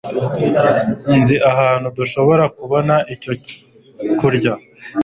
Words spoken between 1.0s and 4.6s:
Nzi ahantu dushobora kubona icyo kurya.